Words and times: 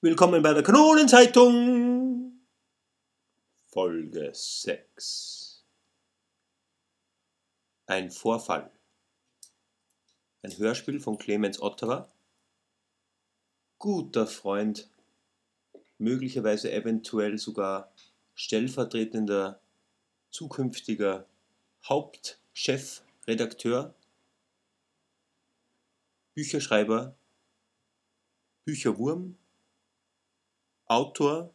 Willkommen 0.00 0.44
bei 0.44 0.54
der 0.54 0.62
Kanonenzeitung. 0.62 2.40
Folge 3.66 4.30
6. 4.32 5.64
Ein 7.86 8.12
Vorfall. 8.12 8.70
Ein 10.42 10.56
Hörspiel 10.56 11.00
von 11.00 11.18
Clemens 11.18 11.60
Otterer. 11.60 12.08
Guter 13.80 14.28
Freund, 14.28 14.88
möglicherweise 15.98 16.70
eventuell 16.70 17.36
sogar 17.36 17.92
stellvertretender 18.36 19.60
zukünftiger 20.30 21.26
Hauptchef, 21.84 23.02
Redakteur, 23.26 23.96
Bücherschreiber, 26.34 27.16
Bücherwurm, 28.64 29.36
Autor, 30.90 31.52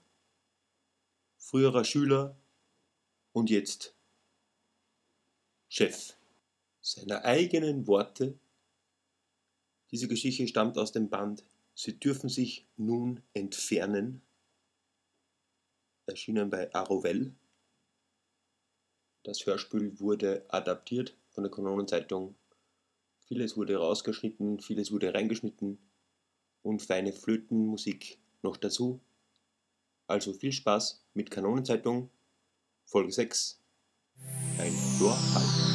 früherer 1.37 1.83
Schüler 1.83 2.37
und 3.31 3.49
jetzt 3.49 3.95
Chef. 5.69 6.13
Seiner 6.81 7.25
eigenen 7.25 7.87
Worte. 7.87 8.37
Diese 9.89 10.07
Geschichte 10.07 10.47
stammt 10.47 10.77
aus 10.77 10.91
dem 10.91 11.09
Band 11.09 11.43
Sie 11.73 11.99
dürfen 11.99 12.29
sich 12.29 12.67
nun 12.77 13.23
entfernen. 13.33 14.21
Erschienen 16.05 16.51
bei 16.51 16.71
Arovell. 16.75 17.33
Das 19.23 19.47
Hörspiel 19.47 19.99
wurde 19.99 20.45
adaptiert 20.49 21.17
von 21.31 21.43
der 21.43 21.49
Kanonenzeitung. 21.51 22.35
Vieles 23.27 23.57
wurde 23.57 23.77
rausgeschnitten, 23.77 24.59
vieles 24.59 24.91
wurde 24.91 25.11
reingeschnitten 25.11 25.79
und 26.61 26.83
feine 26.83 27.13
Flötenmusik 27.13 28.19
noch 28.43 28.57
dazu. 28.57 29.01
Also 30.07 30.33
viel 30.33 30.51
Spaß 30.51 31.03
mit 31.13 31.31
Kanonenzeitung 31.31 32.09
Folge 32.85 33.11
6. 33.11 33.59
Ein 34.59 34.73
Vorfall. 34.99 35.72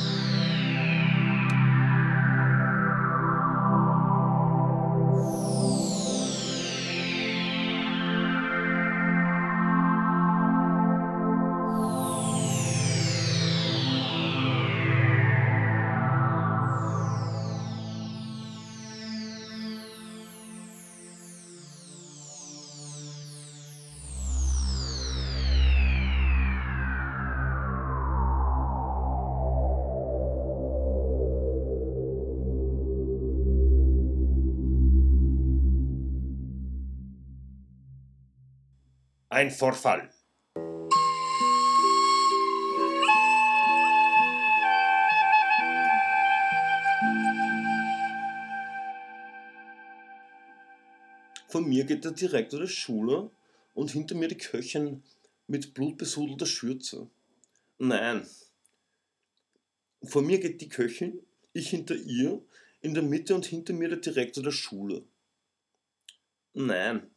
Ein 39.38 39.52
Vorfall. 39.52 40.10
Von 51.46 51.68
mir 51.68 51.84
geht 51.84 52.04
der 52.04 52.10
Direktor 52.10 52.58
der 52.58 52.66
Schule 52.66 53.30
und 53.74 53.92
hinter 53.92 54.16
mir 54.16 54.26
die 54.26 54.36
Köchin 54.36 55.04
mit 55.46 55.72
blutbesudelter 55.72 56.46
Schürze. 56.46 57.08
Nein. 57.78 58.26
Vor 60.02 60.22
mir 60.22 60.40
geht 60.40 60.60
die 60.62 60.68
Köchin, 60.68 61.22
ich 61.52 61.70
hinter 61.70 61.94
ihr, 61.94 62.42
in 62.80 62.92
der 62.92 63.04
Mitte 63.04 63.36
und 63.36 63.46
hinter 63.46 63.72
mir 63.72 63.88
der 63.88 63.98
Direktor 63.98 64.42
der 64.42 64.50
Schule. 64.50 65.04
Nein, 66.54 67.08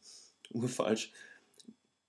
urfalsch 0.50 1.10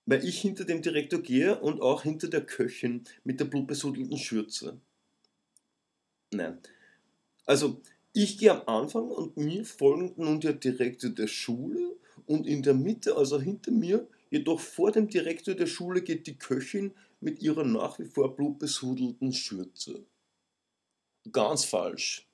weil 0.06 0.24
ich 0.24 0.40
hinter 0.40 0.64
dem 0.64 0.82
Direktor 0.82 1.20
gehe 1.20 1.58
und 1.60 1.80
auch 1.80 2.02
hinter 2.02 2.28
der 2.28 2.44
Köchin 2.44 3.04
mit 3.24 3.40
der 3.40 3.46
blutbesudelten 3.46 4.18
Schürze. 4.18 4.80
Nein. 6.32 6.58
Also, 7.46 7.80
ich 8.12 8.38
gehe 8.38 8.52
am 8.52 8.62
Anfang 8.68 9.08
und 9.08 9.36
mir 9.36 9.64
folgt 9.64 10.18
nun 10.18 10.40
der 10.40 10.52
Direktor 10.52 11.10
der 11.10 11.26
Schule 11.26 11.96
und 12.26 12.46
in 12.46 12.62
der 12.62 12.74
Mitte, 12.74 13.16
also 13.16 13.40
hinter 13.40 13.70
mir, 13.70 14.06
jedoch 14.30 14.60
vor 14.60 14.92
dem 14.92 15.08
Direktor 15.08 15.54
der 15.54 15.66
Schule 15.66 16.02
geht 16.02 16.26
die 16.26 16.38
Köchin 16.38 16.92
mit 17.20 17.42
ihrer 17.42 17.64
nach 17.64 17.98
wie 17.98 18.04
vor 18.04 18.36
blutbesudelten 18.36 19.32
Schürze. 19.32 20.04
Ganz 21.32 21.64
falsch. 21.64 22.28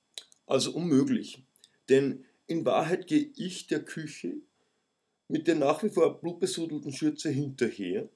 Also 0.46 0.72
unmöglich. 0.72 1.44
Denn 1.88 2.24
in 2.46 2.64
Wahrheit 2.64 3.06
gehe 3.06 3.30
ich 3.36 3.68
der 3.68 3.84
Küche 3.84 4.34
mit 5.30 5.46
der 5.46 5.54
nach 5.54 5.82
wie 5.84 5.88
vor 5.88 6.20
blutbesudelten 6.20 6.92
Schürze 6.92 7.30
hinterher, 7.30 8.08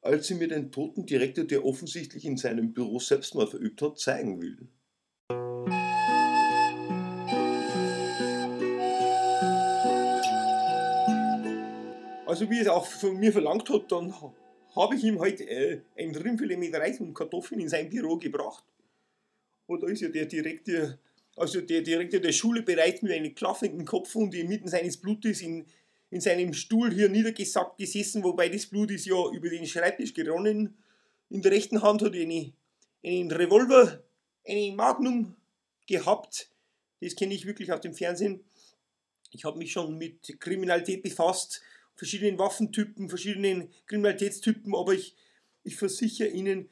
als 0.00 0.28
sie 0.28 0.34
mir 0.34 0.46
den 0.46 0.70
toten 0.70 1.04
Direktor, 1.04 1.44
der 1.44 1.64
offensichtlich 1.64 2.24
in 2.24 2.36
seinem 2.36 2.72
Büro 2.72 3.00
Selbstmord 3.00 3.50
verübt 3.50 3.82
hat, 3.82 3.98
zeigen 3.98 4.40
will. 4.40 4.68
Also 12.26 12.48
wie 12.48 12.60
es 12.60 12.68
auch 12.68 12.86
von 12.86 13.18
mir 13.18 13.32
verlangt 13.32 13.68
hat, 13.68 13.90
dann 13.90 14.14
habe 14.74 14.94
ich 14.94 15.02
ihm 15.02 15.18
heute 15.18 15.44
äh, 15.44 15.80
ein 15.98 16.14
Rindfilet 16.14 16.58
mit 16.58 16.74
Reis 16.74 17.00
und 17.00 17.12
Kartoffeln 17.12 17.60
in 17.60 17.68
sein 17.68 17.90
Büro 17.90 18.16
gebracht. 18.16 18.64
Und 19.66 19.82
da 19.82 19.88
ist 19.88 20.00
ja 20.00 20.08
der 20.08 20.26
Direktor, 20.26 20.96
also 21.36 21.60
der 21.60 21.82
Direktor 21.82 22.20
der 22.20 22.32
Schule 22.32 22.62
bereits 22.62 23.02
mit 23.02 23.12
einem 23.12 23.34
klaffenden 23.34 23.84
Kopf 23.84 24.14
und 24.14 24.34
inmitten 24.34 24.68
seines 24.68 24.96
Blutes 24.96 25.42
in 25.42 25.66
in 26.12 26.20
seinem 26.20 26.52
Stuhl 26.52 26.92
hier 26.92 27.08
niedergesackt 27.08 27.78
gesessen, 27.78 28.22
wobei 28.22 28.50
das 28.50 28.66
Blut 28.66 28.90
ist 28.90 29.06
ja 29.06 29.30
über 29.32 29.48
den 29.48 29.66
Schreibtisch 29.66 30.12
geronnen. 30.12 30.76
In 31.30 31.40
der 31.40 31.52
rechten 31.52 31.80
Hand 31.80 32.02
hat 32.02 32.14
er 32.14 32.20
eine, 32.20 32.52
einen 33.02 33.30
Revolver, 33.30 34.04
einen 34.46 34.76
Magnum 34.76 35.34
gehabt. 35.86 36.50
Das 37.00 37.16
kenne 37.16 37.32
ich 37.32 37.46
wirklich 37.46 37.72
aus 37.72 37.80
dem 37.80 37.94
Fernsehen. 37.94 38.44
Ich 39.30 39.46
habe 39.46 39.56
mich 39.56 39.72
schon 39.72 39.96
mit 39.96 40.38
Kriminalität 40.38 41.02
befasst, 41.02 41.62
verschiedenen 41.94 42.38
Waffentypen, 42.38 43.08
verschiedenen 43.08 43.70
Kriminalitätstypen, 43.86 44.74
aber 44.74 44.92
ich, 44.92 45.16
ich 45.64 45.76
versichere 45.76 46.28
Ihnen, 46.28 46.68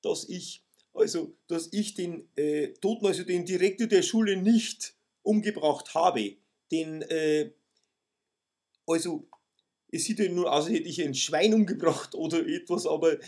dass 0.00 0.28
ich, 0.28 0.62
also, 0.94 1.34
dass 1.48 1.72
ich 1.72 1.94
den 1.94 2.28
äh, 2.36 2.68
Toten, 2.74 3.06
also 3.06 3.24
den 3.24 3.44
Direktor 3.44 3.88
der 3.88 4.02
Schule 4.02 4.36
nicht 4.36 4.94
umgebracht 5.24 5.92
habe. 5.94 6.36
Den 6.70 7.02
äh, 7.02 7.50
also, 8.90 9.28
es 9.92 10.04
sieht 10.04 10.18
ja 10.18 10.30
nur 10.30 10.52
aus, 10.52 10.66
als 10.66 10.74
hätte 10.74 10.88
ich 10.88 11.02
ein 11.02 11.14
Schwein 11.14 11.54
umgebracht 11.54 12.14
oder 12.14 12.46
etwas, 12.46 12.86
aber 12.86 13.18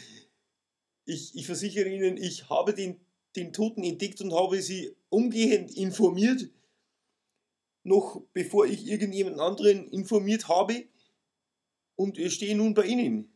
ich, 1.04 1.34
ich 1.34 1.46
versichere 1.46 1.88
Ihnen, 1.88 2.16
ich 2.16 2.48
habe 2.48 2.74
den, 2.74 3.00
den 3.36 3.52
Toten 3.52 3.82
entdeckt 3.82 4.20
und 4.20 4.32
habe 4.32 4.60
Sie 4.62 4.94
umgehend 5.08 5.76
informiert, 5.76 6.50
noch 7.82 8.22
bevor 8.32 8.66
ich 8.66 8.86
irgendjemand 8.86 9.40
anderen 9.40 9.88
informiert 9.88 10.48
habe 10.48 10.86
und 11.96 12.18
stehe 12.30 12.56
nun 12.56 12.74
bei 12.74 12.86
Ihnen. 12.86 13.31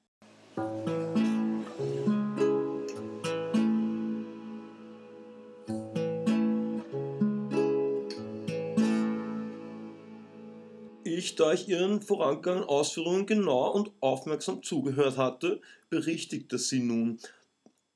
Ich, 11.16 11.34
da 11.34 11.52
ich 11.52 11.66
Ihren 11.66 12.02
vorangegangenen 12.02 12.68
Ausführungen 12.68 13.24
genau 13.24 13.72
und 13.72 13.90
aufmerksam 14.00 14.62
zugehört 14.62 15.16
hatte, 15.16 15.62
berichtigte 15.88 16.58
sie 16.58 16.80
nun, 16.80 17.18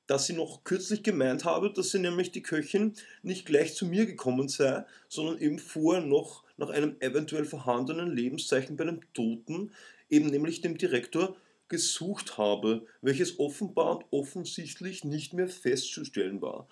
dass 0.07 0.25
sie 0.25 0.33
noch 0.33 0.63
kürzlich 0.63 1.03
gemeint 1.03 1.45
habe, 1.45 1.71
dass 1.71 1.91
sie 1.91 1.99
nämlich 1.99 2.31
die 2.31 2.41
Köchin 2.41 2.93
nicht 3.21 3.45
gleich 3.45 3.75
zu 3.75 3.85
mir 3.85 4.07
gekommen 4.07 4.49
sei, 4.49 4.85
sondern 5.07 5.37
eben 5.37 5.59
vorher 5.59 6.03
noch 6.03 6.43
nach 6.57 6.69
einem 6.69 6.95
eventuell 6.99 7.45
vorhandenen 7.45 8.11
Lebenszeichen 8.11 8.75
bei 8.75 8.85
dem 8.85 9.01
Toten, 9.13 9.71
eben 10.09 10.27
nämlich 10.27 10.61
dem 10.61 10.77
Direktor, 10.77 11.35
gesucht 11.67 12.37
habe, 12.37 12.85
welches 13.01 13.39
offenbar 13.39 13.97
und 13.97 14.05
offensichtlich 14.11 15.05
nicht 15.05 15.33
mehr 15.33 15.47
festzustellen 15.47 16.41
war. 16.41 16.67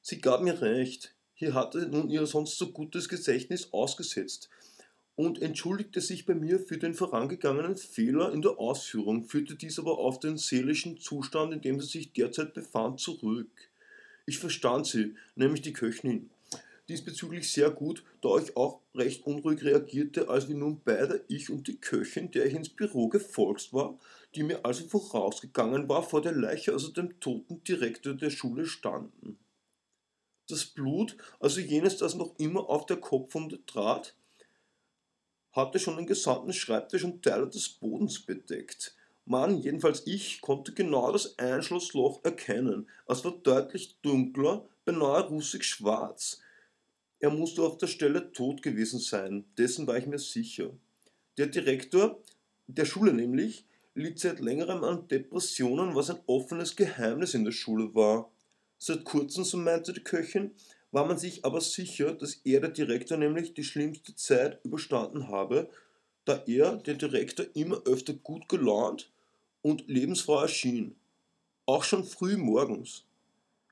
Sie 0.00 0.20
gab 0.20 0.40
mir 0.40 0.62
recht, 0.62 1.14
hier 1.34 1.54
hatte 1.54 1.86
nun 1.86 2.08
ihr 2.08 2.26
sonst 2.26 2.56
so 2.56 2.72
gutes 2.72 3.08
Gedächtnis 3.08 3.72
ausgesetzt 3.72 4.48
und 5.16 5.40
entschuldigte 5.40 6.02
sich 6.02 6.26
bei 6.26 6.34
mir 6.34 6.60
für 6.60 6.76
den 6.76 6.94
vorangegangenen 6.94 7.76
Fehler 7.76 8.32
in 8.32 8.42
der 8.42 8.58
Ausführung, 8.58 9.24
führte 9.24 9.56
dies 9.56 9.78
aber 9.78 9.98
auf 9.98 10.20
den 10.20 10.36
seelischen 10.36 10.98
Zustand, 10.98 11.54
in 11.54 11.62
dem 11.62 11.80
sie 11.80 11.98
sich 11.98 12.12
derzeit 12.12 12.52
befand, 12.52 13.00
zurück. 13.00 13.50
Ich 14.26 14.38
verstand 14.38 14.86
sie, 14.86 15.14
nämlich 15.34 15.62
die 15.62 15.72
Köchin. 15.72 16.30
diesbezüglich 16.88 17.50
sehr 17.50 17.70
gut, 17.70 18.04
da 18.20 18.38
ich 18.38 18.56
auch 18.56 18.80
recht 18.94 19.26
unruhig 19.26 19.64
reagierte, 19.64 20.28
als 20.28 20.48
wir 20.48 20.54
nun 20.54 20.82
beide, 20.84 21.24
ich 21.26 21.50
und 21.50 21.66
die 21.66 21.80
Köchin, 21.80 22.30
der 22.30 22.46
ich 22.46 22.54
ins 22.54 22.68
Büro 22.68 23.08
gefolgt 23.08 23.72
war, 23.72 23.98
die 24.36 24.44
mir 24.44 24.64
also 24.64 24.86
vorausgegangen 24.86 25.88
war, 25.88 26.02
vor 26.02 26.22
der 26.22 26.32
Leiche, 26.32 26.72
also 26.72 26.92
dem 26.92 27.18
toten 27.18 27.64
Direktor 27.64 28.14
der 28.14 28.30
Schule 28.30 28.66
standen. 28.66 29.38
Das 30.48 30.64
Blut, 30.64 31.16
also 31.40 31.60
jenes, 31.60 31.96
das 31.96 32.14
noch 32.14 32.38
immer 32.38 32.68
auf 32.68 32.86
der 32.86 32.98
Kopfwunde 32.98 33.64
trat, 33.66 34.14
hatte 35.56 35.78
schon 35.78 35.96
den 35.96 36.06
gesamten 36.06 36.52
Schreibtisch 36.52 37.02
und 37.02 37.24
Teile 37.24 37.48
des 37.48 37.68
Bodens 37.68 38.20
bedeckt. 38.20 38.94
Man, 39.24 39.58
jedenfalls 39.58 40.02
ich, 40.06 40.40
konnte 40.40 40.72
genau 40.72 41.10
das 41.10 41.38
Einschlussloch 41.38 42.22
erkennen. 42.24 42.88
Es 43.08 43.24
war 43.24 43.32
deutlich 43.32 43.96
dunkler, 44.02 44.68
beinahe 44.84 45.26
russig 45.28 45.64
schwarz. 45.64 46.40
Er 47.18 47.30
musste 47.30 47.62
auf 47.62 47.78
der 47.78 47.88
Stelle 47.88 48.30
tot 48.32 48.62
gewesen 48.62 49.00
sein, 49.00 49.46
dessen 49.58 49.86
war 49.86 49.96
ich 49.96 50.06
mir 50.06 50.18
sicher. 50.18 50.70
Der 51.38 51.46
Direktor 51.46 52.22
der 52.68 52.84
Schule 52.84 53.12
nämlich 53.12 53.64
litt 53.94 54.18
seit 54.18 54.40
längerem 54.40 54.84
an 54.84 55.08
Depressionen, 55.08 55.94
was 55.94 56.10
ein 56.10 56.18
offenes 56.26 56.76
Geheimnis 56.76 57.34
in 57.34 57.44
der 57.44 57.52
Schule 57.52 57.94
war. 57.94 58.30
Seit 58.78 59.04
kurzem, 59.04 59.44
so 59.44 59.56
meinte 59.56 59.92
die 59.92 60.04
Köchin, 60.04 60.50
war 60.96 61.04
man 61.04 61.18
sich 61.18 61.44
aber 61.44 61.60
sicher, 61.60 62.14
dass 62.14 62.40
er, 62.44 62.58
der 62.60 62.70
Direktor, 62.70 63.18
nämlich 63.18 63.52
die 63.52 63.64
schlimmste 63.64 64.14
Zeit 64.14 64.64
überstanden 64.64 65.28
habe, 65.28 65.68
da 66.24 66.42
er, 66.46 66.76
der 66.76 66.94
Direktor, 66.94 67.44
immer 67.52 67.82
öfter 67.84 68.14
gut 68.14 68.48
gelaunt 68.48 69.10
und 69.60 69.86
lebensfroh 69.88 70.40
erschien. 70.40 70.96
Auch 71.66 71.84
schon 71.84 72.02
früh 72.02 72.38
morgens. 72.38 73.04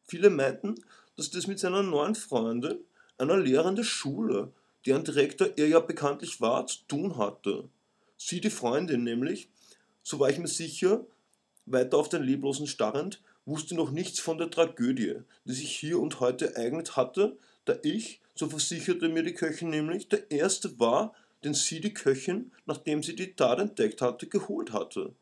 Viele 0.06 0.28
meinten, 0.28 0.74
dass 1.16 1.30
das 1.30 1.46
mit 1.46 1.58
seiner 1.58 1.82
neuen 1.82 2.14
Freundin, 2.14 2.80
einer 3.16 3.38
Lehrerin 3.38 3.76
der 3.76 3.84
Schule, 3.84 4.52
deren 4.84 5.04
Direktor 5.04 5.48
er 5.56 5.68
ja 5.68 5.80
bekanntlich 5.80 6.42
war, 6.42 6.66
zu 6.66 6.80
tun 6.88 7.16
hatte. 7.16 7.70
Sie, 8.18 8.42
die 8.42 8.50
Freundin 8.50 9.02
nämlich, 9.02 9.48
so 10.02 10.20
war 10.20 10.28
ich 10.28 10.38
mir 10.38 10.46
sicher, 10.46 11.06
weiter 11.64 11.96
auf 11.96 12.10
den 12.10 12.22
Leblosen 12.22 12.66
starrend, 12.66 13.22
wusste 13.46 13.74
noch 13.74 13.90
nichts 13.90 14.20
von 14.20 14.38
der 14.38 14.50
Tragödie, 14.50 15.16
die 15.44 15.52
sich 15.52 15.76
hier 15.76 16.00
und 16.00 16.20
heute 16.20 16.54
ereignet 16.54 16.96
hatte, 16.96 17.36
da 17.64 17.76
ich, 17.82 18.20
so 18.34 18.48
versicherte 18.48 19.08
mir 19.08 19.22
die 19.22 19.34
Köchin 19.34 19.70
nämlich, 19.70 20.08
der 20.08 20.30
Erste 20.30 20.78
war, 20.78 21.14
den 21.44 21.54
sie, 21.54 21.80
die 21.80 21.94
Köchin, 21.94 22.52
nachdem 22.66 23.02
sie 23.02 23.14
die 23.14 23.34
Tat 23.34 23.58
entdeckt 23.60 24.00
hatte, 24.00 24.26
geholt 24.26 24.72
hatte. 24.72 25.14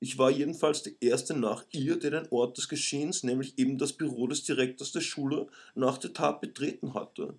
Ich 0.00 0.18
war 0.18 0.30
jedenfalls 0.30 0.82
der 0.82 0.94
Erste 1.00 1.34
nach 1.34 1.64
ihr, 1.70 1.96
der 1.96 2.10
den 2.10 2.28
Ort 2.32 2.58
des 2.58 2.68
Geschehens, 2.68 3.22
nämlich 3.22 3.56
eben 3.56 3.78
das 3.78 3.92
Büro 3.92 4.26
des 4.26 4.42
Direktors 4.42 4.90
der 4.90 5.00
Schule, 5.00 5.46
nach 5.76 5.96
der 5.98 6.12
Tat 6.12 6.40
betreten 6.40 6.94
hatte. 6.94 7.38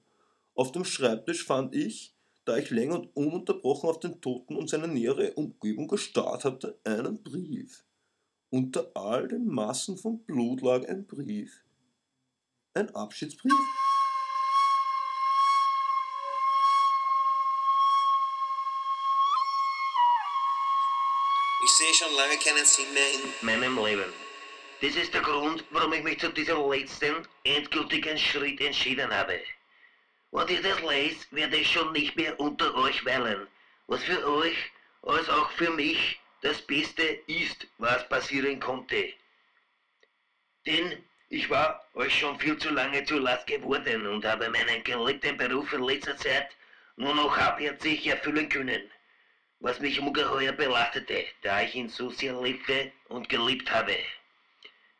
Auf 0.56 0.72
dem 0.72 0.86
Schreibtisch 0.86 1.44
fand 1.44 1.76
ich, 1.76 2.14
da 2.46 2.58
ich 2.58 2.70
länger 2.70 2.96
und 2.96 3.16
ununterbrochen 3.16 3.90
auf 3.90 4.00
den 4.00 4.22
Toten 4.22 4.56
und 4.56 4.70
seine 4.70 4.88
nähere 4.88 5.34
Umgebung 5.34 5.90
gestarrt 5.90 6.46
hatte, 6.46 6.78
einen 6.86 7.22
Brief. 7.22 7.84
Unter 8.54 8.92
all 8.94 9.28
den 9.28 9.48
Massen 9.48 9.98
von 9.98 10.24
Blut 10.26 10.62
lag 10.62 10.88
ein 10.88 11.08
Brief. 11.08 11.64
Ein 12.76 12.88
Abschiedsbrief? 12.94 13.52
Ich 21.64 21.72
sehe 21.78 21.94
schon 21.96 22.16
lange 22.16 22.38
keinen 22.38 22.64
Sinn 22.64 22.94
mehr 22.94 23.14
in 23.14 23.22
meinem 23.42 23.84
Leben. 23.84 24.14
Das 24.82 24.96
ist 24.98 25.16
der 25.16 25.22
Grund, 25.22 25.66
warum 25.72 25.94
ich 25.94 26.04
mich 26.04 26.20
zu 26.20 26.32
diesem 26.32 26.70
letzten, 26.70 27.28
endgültigen 27.44 28.20
Schritt 28.20 28.62
entschieden 28.62 29.12
habe. 29.12 29.40
Und 30.30 30.52
ich 30.52 30.62
das 30.62 30.80
lese, 30.82 31.26
werde 31.32 31.58
ich 31.58 31.72
schon 31.72 31.92
nicht 31.92 32.16
mehr 32.16 32.40
unter 32.40 32.76
euch 32.76 33.04
weilen, 33.04 33.48
was 33.88 34.04
für 34.04 34.24
euch 34.28 34.56
als 35.02 35.28
auch 35.28 35.50
für 35.54 35.72
mich 35.72 36.20
das 36.44 36.62
Beste 36.62 37.04
ist, 37.28 37.68
was 37.78 38.08
passieren 38.10 38.60
konnte. 38.60 39.14
Denn 40.66 41.02
ich 41.30 41.50
war 41.50 41.82
euch 41.94 42.20
schon 42.20 42.38
viel 42.38 42.58
zu 42.58 42.70
lange 42.70 43.04
zu 43.06 43.18
Last 43.18 43.48
geworden 43.48 44.06
und 44.08 44.26
habe 44.26 44.50
meinen 44.50 44.84
geliebten 44.84 45.38
Beruf 45.38 45.72
in 45.72 45.84
letzter 45.84 46.18
Zeit 46.18 46.50
nur 46.98 47.16
noch 47.16 47.36
halbherzig 47.38 48.06
erfüllen 48.08 48.50
können, 48.50 48.92
was 49.62 49.80
mich 49.80 50.00
ungeheuer 50.00 50.52
belastete, 50.52 51.26
da 51.44 51.62
ich 51.62 51.76
ihn 51.76 51.88
so 51.88 52.10
sehr 52.10 52.40
liebte 52.42 52.92
und 53.08 53.30
geliebt 53.30 53.72
habe. 53.72 53.96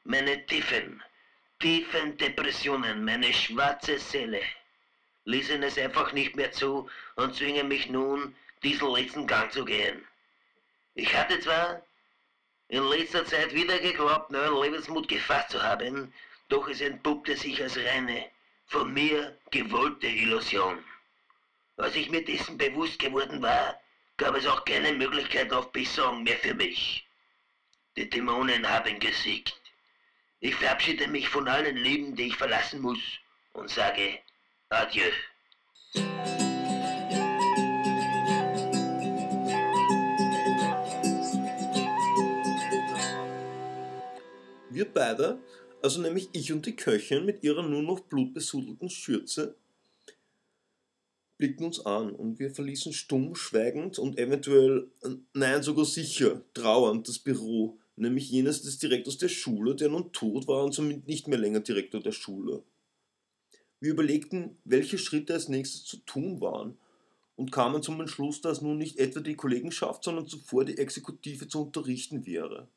Meine 0.06 0.46
tiefen, 0.46 1.04
tiefen 1.60 2.18
Depressionen, 2.18 3.04
meine 3.04 3.34
schwarze 3.34 4.00
Seele, 4.00 4.42
ließen 5.26 5.62
es 5.62 5.78
einfach 5.78 6.14
nicht 6.14 6.38
mehr 6.38 6.54
zu 6.54 6.90
und 7.16 7.36
zwingen 7.36 7.68
mich 7.68 7.90
nun, 7.90 8.34
diesen 8.64 8.90
letzten 8.94 9.28
Gang 9.28 9.52
zu 9.52 9.66
gehen. 9.66 10.08
Ich 10.96 11.16
hatte 11.16 11.40
zwar 11.40 11.82
in 12.68 12.84
letzter 12.90 13.26
Zeit 13.26 13.54
wieder 13.54 13.80
geglaubt, 13.80 14.32
neuen 14.32 14.62
Lebensmut 14.62 15.08
gefasst 15.08 15.52
zu 15.52 15.62
haben, 15.62 16.14
doch 16.50 16.68
es 16.68 16.82
entpuppte 16.82 17.36
sich 17.36 17.62
als 17.62 17.78
reine, 17.78 18.30
von 18.68 18.94
mir 18.94 19.38
gewollte 19.52 20.08
Illusion. 20.08 20.84
Als 21.78 21.96
ich 21.96 22.10
mir 22.10 22.24
dessen 22.24 22.58
bewusst 22.58 23.00
geworden 23.00 23.42
war, 23.42 23.80
gab 24.18 24.36
es 24.36 24.46
auch 24.46 24.64
keine 24.66 24.94
Möglichkeit 24.94 25.52
auf 25.52 25.72
Besserung 25.72 26.24
mehr 26.24 26.38
für 26.38 26.54
mich. 26.54 27.08
Die 27.96 28.10
Dämonen 28.10 28.68
haben 28.68 29.00
gesiegt. 29.00 29.60
Ich 30.40 30.56
verabschiede 30.56 31.08
mich 31.08 31.30
von 31.30 31.48
allen 31.48 31.78
Leben, 31.78 32.16
die 32.16 32.28
ich 32.28 32.36
verlassen 32.36 32.82
muss, 32.82 33.00
und 33.54 33.70
sage 33.70 34.20
Adieu. 34.70 35.12
Wir 44.74 44.86
beide, 44.86 45.40
also 45.82 46.02
nämlich 46.02 46.30
ich 46.34 46.52
und 46.52 46.66
die 46.66 46.76
Köchin 46.76 47.26
mit 47.26 47.44
ihrer 47.44 47.62
nur 47.62 47.84
noch 47.84 48.00
blutbesudelten 48.00 48.90
Schürze, 48.90 49.56
blickten 51.38 51.66
uns 51.66 51.86
an 51.86 52.12
und 52.12 52.40
wir 52.40 52.50
verließen 52.50 52.94
stumm, 52.94 53.36
schweigend 53.36 54.00
und 54.00 54.18
eventuell, 54.18 54.88
nein, 55.34 55.62
sogar 55.62 55.86
sicher, 55.86 56.42
trauernd 56.54 57.08
das 57.08 57.20
Büro, 57.20 57.78
nämlich 57.96 58.32
jenes 58.32 58.64
des 58.64 58.80
Direktors 58.80 59.18
der 59.18 59.28
Schule, 59.28 59.76
der 59.76 59.90
nun 59.90 60.12
tot 60.12 60.48
war 60.48 60.64
und 60.64 60.74
somit 60.74 61.08
nicht 61.08 61.28
mehr 61.28 61.38
länger 61.38 61.60
Direktor 61.60 62.02
der 62.02 62.12
Schule. 62.12 62.64
Wir 63.80 63.92
überlegten, 63.92 64.58
welche 64.64 64.98
Schritte 64.98 65.34
als 65.34 65.50
nächstes 65.50 65.84
zu 65.84 65.98
tun 65.98 66.40
waren 66.42 66.78
und 67.36 67.52
kamen 67.52 67.84
zum 67.84 68.00
Entschluss, 68.00 68.42
dass 68.42 68.62
nun 68.62 68.78
nicht 68.78 68.98
etwa 68.98 69.20
die 69.20 69.36
Kollegenschaft, 69.36 70.04
sondern 70.04 70.26
zuvor 70.26 70.66
die 70.66 70.78
Exekutive 70.78 71.48
zu 71.48 71.64
unterrichten 71.64 72.26
wäre. 72.26 72.70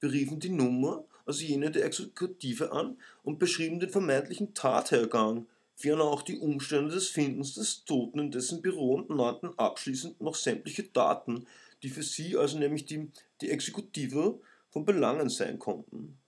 Wir 0.00 0.12
riefen 0.12 0.38
die 0.38 0.50
Nummer, 0.50 1.04
also 1.26 1.44
jene 1.44 1.70
der 1.70 1.84
Exekutive 1.84 2.72
an, 2.72 2.96
und 3.22 3.38
beschrieben 3.38 3.80
den 3.80 3.90
vermeintlichen 3.90 4.54
Tathergang, 4.54 5.46
ferner 5.74 6.04
auch 6.04 6.22
die 6.22 6.38
Umstände 6.38 6.94
des 6.94 7.08
Findens 7.08 7.54
des 7.54 7.84
Toten 7.84 8.18
in 8.18 8.30
dessen 8.30 8.62
Büro 8.62 8.94
und 8.94 9.10
nannten 9.10 9.50
abschließend 9.58 10.20
noch 10.20 10.34
sämtliche 10.34 10.84
Daten, 10.84 11.46
die 11.82 11.90
für 11.90 12.02
sie, 12.02 12.36
also 12.36 12.58
nämlich 12.58 12.86
die, 12.86 13.10
die 13.42 13.50
Exekutive, 13.50 14.40
von 14.70 14.84
Belangen 14.84 15.28
sein 15.28 15.58
konnten. 15.58 16.18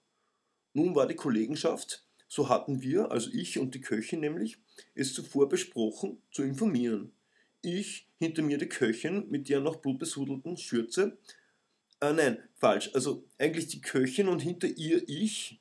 Nun 0.75 0.95
war 0.95 1.07
die 1.07 1.15
Kollegenschaft, 1.15 2.05
so 2.29 2.49
hatten 2.49 2.83
wir, 2.83 3.11
also 3.11 3.31
ich 3.33 3.59
und 3.59 3.75
die 3.75 3.81
Köchin 3.81 4.21
nämlich, 4.21 4.59
es 4.95 5.15
zuvor 5.15 5.49
besprochen, 5.49 6.23
zu 6.31 6.43
informieren. 6.43 7.13
Ich, 7.63 8.07
hinter 8.19 8.43
mir 8.43 8.59
die 8.59 8.69
Köchin 8.69 9.29
mit 9.31 9.49
der 9.49 9.61
noch 9.61 9.77
blutbesudelten 9.77 10.57
Schürze, 10.57 11.19
Ah, 12.01 12.13
nein, 12.13 12.39
falsch. 12.55 12.91
Also 12.95 13.25
eigentlich 13.39 13.67
die 13.69 13.81
Köchin 13.81 14.29
und 14.29 14.41
hinter 14.41 14.69
ihr 14.69 15.03
ich. 15.09 15.61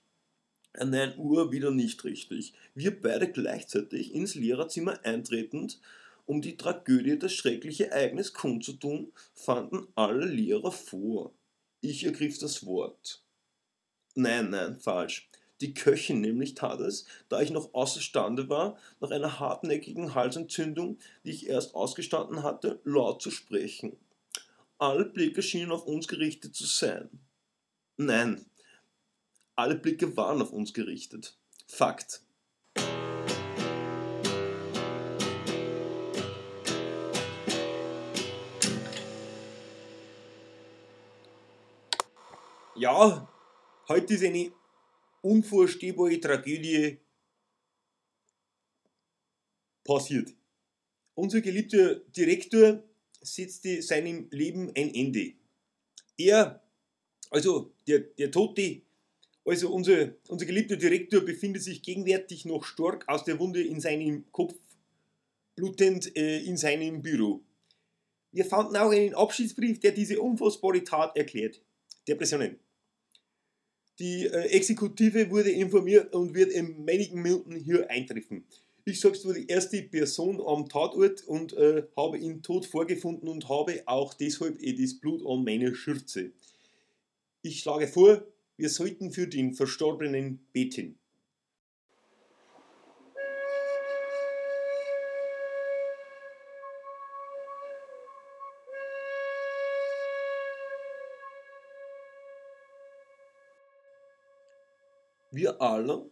Ah, 0.73 0.85
nein, 0.85 1.17
Uhr 1.17 1.51
wieder 1.51 1.71
nicht 1.71 2.03
richtig. 2.03 2.53
Wir 2.75 2.99
beide 3.01 3.31
gleichzeitig 3.31 4.13
ins 4.13 4.35
Lehrerzimmer 4.35 4.99
eintretend, 5.03 5.79
um 6.27 6.41
die 6.41 6.57
Tragödie, 6.57 7.17
das 7.17 7.33
schreckliche 7.33 7.89
Ereignis 7.89 8.33
kundzutun, 8.33 9.11
fanden 9.33 9.87
alle 9.95 10.25
Lehrer 10.25 10.71
vor. 10.71 11.33
Ich 11.81 12.03
ergriff 12.03 12.37
das 12.37 12.65
Wort. 12.65 13.23
Nein, 14.13 14.51
nein, 14.51 14.79
falsch. 14.79 15.29
Die 15.61 15.73
Köchin 15.73 16.21
nämlich 16.21 16.53
tat 16.53 16.79
es, 16.81 17.05
da 17.29 17.41
ich 17.41 17.49
noch 17.49 17.73
außerstande 17.73 18.47
war, 18.47 18.77
nach 18.99 19.09
einer 19.09 19.39
hartnäckigen 19.39 20.13
Halsentzündung, 20.13 20.99
die 21.23 21.31
ich 21.31 21.47
erst 21.47 21.73
ausgestanden 21.73 22.43
hatte, 22.43 22.79
laut 22.83 23.23
zu 23.23 23.31
sprechen. 23.31 23.97
Alle 24.79 25.05
Blicke 25.05 25.41
schienen 25.41 25.71
auf 25.71 25.87
uns 25.87 26.07
gerichtet 26.07 26.55
zu 26.55 26.65
sein. 26.65 27.09
Nein, 27.97 28.45
alle 29.55 29.73
Blicke 29.73 30.15
waren 30.15 30.39
auf 30.39 30.53
uns 30.53 30.71
gerichtet. 30.71 31.35
Fakt. 31.67 32.21
Ja, 42.75 43.27
heute 43.87 44.13
ist 44.13 44.23
eine 44.23 44.51
unvorstehbare 45.21 46.19
Tragödie 46.19 46.99
passiert. 49.83 50.35
Unser 51.15 51.41
geliebter 51.41 51.95
Direktor 51.95 52.83
setzte 53.21 53.81
seinem 53.81 54.27
Leben 54.31 54.71
ein 54.75 54.93
Ende. 54.93 55.33
Er, 56.17 56.63
also 57.29 57.73
der, 57.87 57.99
der 57.99 58.31
Tote, 58.31 58.81
also 59.45 59.73
unser, 59.73 60.13
unser 60.27 60.45
geliebter 60.45 60.75
Direktor 60.75 61.21
befindet 61.21 61.63
sich 61.63 61.81
gegenwärtig 61.81 62.45
noch 62.45 62.65
stark 62.65 63.07
aus 63.07 63.23
der 63.23 63.39
Wunde 63.39 63.63
in 63.63 63.79
seinem 63.79 64.29
Kopf, 64.31 64.55
blutend 65.55 66.15
äh, 66.17 66.39
in 66.39 66.57
seinem 66.57 67.01
Büro. 67.01 67.41
Wir 68.31 68.45
fanden 68.45 68.75
auch 68.75 68.91
einen 68.91 69.15
Abschiedsbrief, 69.15 69.79
der 69.79 69.91
diese 69.91 70.19
unfassbare 70.19 70.83
Tat 70.83 71.15
erklärt. 71.15 71.61
Depressionen. 72.07 72.59
Die 73.99 74.25
äh, 74.25 74.49
Exekutive 74.49 75.29
wurde 75.31 75.51
informiert 75.51 76.13
und 76.13 76.35
wird 76.35 76.51
in 76.51 76.85
wenigen 76.85 77.21
Minuten 77.21 77.55
hier 77.55 77.89
eintreffen. 77.89 78.45
Ich 78.89 79.01
selbst 79.01 79.27
war 79.27 79.33
die 79.33 79.47
erste 79.47 79.83
Person 79.83 80.39
am 80.39 80.69
Tatort 80.69 81.21
und 81.27 81.51
äh, 81.51 81.83
habe 81.97 82.17
ihn 82.19 82.41
tot 82.41 82.65
vorgefunden 82.65 83.27
und 83.27 83.49
habe 83.49 83.83
auch 83.85 84.13
deshalb 84.13 84.61
eh 84.61 84.71
das 84.71 84.97
Blut 84.97 85.25
an 85.27 85.43
meiner 85.43 85.75
Schürze. 85.75 86.31
Ich 87.41 87.59
schlage 87.59 87.89
vor, 87.89 88.23
wir 88.55 88.69
sollten 88.69 89.11
für 89.11 89.27
den 89.27 89.53
Verstorbenen 89.53 90.39
beten. 90.53 90.97
Wir 105.31 105.61
alle, 105.61 106.09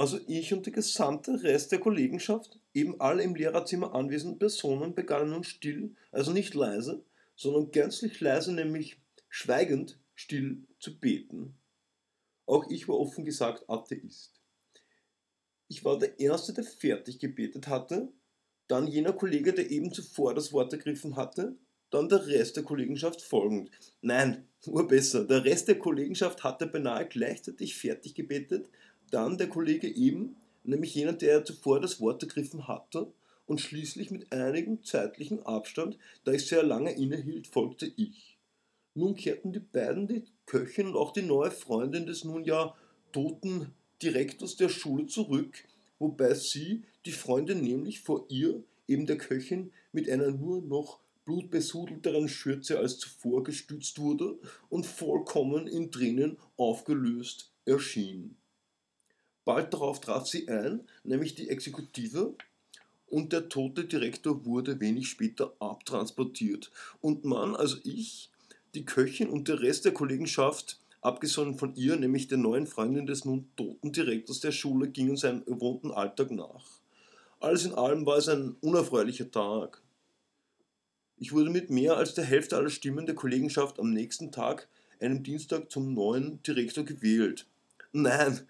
also 0.00 0.18
ich 0.28 0.54
und 0.54 0.64
der 0.64 0.72
gesamte 0.72 1.42
Rest 1.42 1.72
der 1.72 1.78
Kollegenschaft, 1.78 2.58
eben 2.72 2.98
alle 3.02 3.22
im 3.22 3.34
Lehrerzimmer 3.34 3.94
anwesenden 3.94 4.38
Personen 4.38 4.94
begannen 4.94 5.28
nun 5.28 5.44
still, 5.44 5.94
also 6.10 6.32
nicht 6.32 6.54
leise, 6.54 7.04
sondern 7.36 7.70
gänzlich 7.70 8.18
leise, 8.18 8.54
nämlich 8.54 8.98
schweigend 9.28 9.98
still 10.14 10.62
zu 10.78 10.98
beten. 10.98 11.54
Auch 12.46 12.70
ich 12.70 12.88
war 12.88 12.98
offen 12.98 13.26
gesagt 13.26 13.68
Atheist. 13.68 14.40
Ich 15.68 15.84
war 15.84 15.98
der 15.98 16.18
Erste, 16.18 16.54
der 16.54 16.64
fertig 16.64 17.18
gebetet 17.18 17.68
hatte, 17.68 18.08
dann 18.68 18.86
jener 18.86 19.12
Kollege, 19.12 19.52
der 19.52 19.70
eben 19.70 19.92
zuvor 19.92 20.32
das 20.32 20.50
Wort 20.54 20.72
ergriffen 20.72 21.16
hatte, 21.16 21.58
dann 21.90 22.08
der 22.08 22.26
Rest 22.26 22.56
der 22.56 22.62
Kollegenschaft 22.62 23.20
folgend. 23.20 23.70
Nein, 24.00 24.48
nur 24.64 24.88
besser. 24.88 25.26
Der 25.26 25.44
Rest 25.44 25.68
der 25.68 25.78
Kollegenschaft 25.78 26.42
hatte 26.42 26.66
beinahe 26.66 27.06
gleichzeitig 27.06 27.74
fertig 27.76 28.14
gebetet, 28.14 28.70
dann 29.10 29.38
der 29.38 29.48
Kollege 29.48 29.88
eben, 29.88 30.36
nämlich 30.64 30.94
jener, 30.94 31.12
der 31.12 31.44
zuvor 31.44 31.80
das 31.80 32.00
Wort 32.00 32.22
ergriffen 32.22 32.68
hatte, 32.68 33.12
und 33.50 33.60
schließlich 33.60 34.12
mit 34.12 34.32
einigem 34.32 34.84
zeitlichen 34.84 35.44
Abstand, 35.44 35.98
da 36.22 36.30
ich 36.30 36.46
sehr 36.46 36.62
lange 36.62 36.92
innehielt, 36.92 37.48
folgte 37.48 37.92
ich. 37.96 38.38
Nun 38.94 39.16
kehrten 39.16 39.52
die 39.52 39.58
beiden, 39.58 40.06
die 40.06 40.22
Köchin 40.46 40.86
und 40.86 40.96
auch 40.96 41.12
die 41.12 41.22
neue 41.22 41.50
Freundin 41.50 42.06
des 42.06 42.22
nun 42.22 42.44
ja 42.44 42.76
toten 43.10 43.74
Direktors 44.02 44.56
der 44.56 44.68
Schule 44.68 45.06
zurück, 45.06 45.64
wobei 45.98 46.34
sie, 46.34 46.84
die 47.06 47.10
Freundin 47.10 47.62
nämlich 47.62 48.00
vor 48.00 48.26
ihr, 48.28 48.62
eben 48.86 49.06
der 49.06 49.18
Köchin, 49.18 49.72
mit 49.90 50.08
einer 50.08 50.30
nur 50.30 50.62
noch 50.62 51.00
blutbesudelteren 51.24 52.28
Schürze 52.28 52.78
als 52.78 52.98
zuvor 52.98 53.42
gestützt 53.42 53.98
wurde 53.98 54.38
und 54.68 54.86
vollkommen 54.86 55.66
in 55.66 55.90
Tränen 55.90 56.36
aufgelöst 56.56 57.52
erschien. 57.64 58.36
Bald 59.50 59.74
darauf 59.74 60.00
traf 60.00 60.28
sie 60.28 60.48
ein, 60.48 60.82
nämlich 61.02 61.34
die 61.34 61.48
Exekutive, 61.48 62.36
und 63.08 63.32
der 63.32 63.48
tote 63.48 63.84
Direktor 63.84 64.44
wurde 64.44 64.78
wenig 64.78 65.08
später 65.08 65.56
abtransportiert. 65.58 66.70
Und 67.00 67.24
man, 67.24 67.56
also 67.56 67.78
ich, 67.82 68.30
die 68.74 68.84
Köchin 68.84 69.28
und 69.28 69.48
der 69.48 69.60
Rest 69.60 69.86
der 69.86 69.92
Kollegenschaft, 69.92 70.78
abgesondert 71.00 71.58
von 71.58 71.74
ihr, 71.74 71.96
nämlich 71.96 72.28
der 72.28 72.38
neuen 72.38 72.68
Freundin 72.68 73.08
des 73.08 73.24
nun 73.24 73.50
toten 73.56 73.90
Direktors 73.90 74.38
der 74.38 74.52
Schule, 74.52 74.86
gingen 74.86 75.16
seinem 75.16 75.44
gewohnten 75.44 75.90
Alltag 75.90 76.30
nach. 76.30 76.64
Alles 77.40 77.64
in 77.64 77.74
allem 77.74 78.06
war 78.06 78.18
es 78.18 78.28
ein 78.28 78.54
unerfreulicher 78.60 79.32
Tag. 79.32 79.82
Ich 81.16 81.32
wurde 81.32 81.50
mit 81.50 81.70
mehr 81.70 81.96
als 81.96 82.14
der 82.14 82.22
Hälfte 82.22 82.56
aller 82.56 82.70
Stimmen 82.70 83.04
der 83.04 83.16
Kollegenschaft 83.16 83.80
am 83.80 83.90
nächsten 83.90 84.30
Tag, 84.30 84.68
einem 85.00 85.24
Dienstag, 85.24 85.72
zum 85.72 85.92
neuen 85.92 86.40
Direktor 86.44 86.84
gewählt. 86.84 87.46
Nein, 87.90 88.46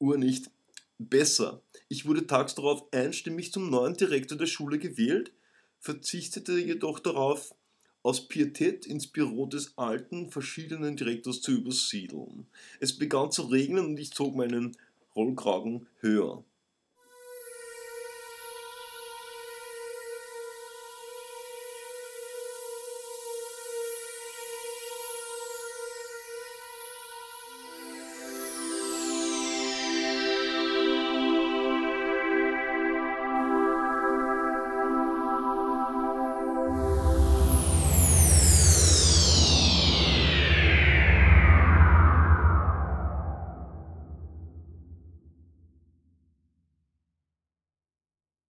Uhr 0.00 0.16
nicht. 0.16 0.50
Besser. 0.98 1.62
Ich 1.88 2.06
wurde 2.06 2.26
tags 2.26 2.54
darauf 2.54 2.92
einstimmig 2.92 3.52
zum 3.52 3.70
neuen 3.70 3.94
Direktor 3.94 4.36
der 4.36 4.46
Schule 4.46 4.78
gewählt, 4.78 5.32
verzichtete 5.78 6.58
jedoch 6.58 6.98
darauf, 6.98 7.54
aus 8.02 8.28
Pietät 8.28 8.86
ins 8.86 9.06
Büro 9.06 9.46
des 9.46 9.76
alten, 9.76 10.30
verschiedenen 10.30 10.96
Direktors 10.96 11.42
zu 11.42 11.52
übersiedeln. 11.52 12.46
Es 12.80 12.96
begann 12.96 13.30
zu 13.30 13.42
regnen 13.42 13.86
und 13.86 14.00
ich 14.00 14.12
zog 14.12 14.34
meinen 14.34 14.76
Rollkragen 15.14 15.86
höher. 16.00 16.44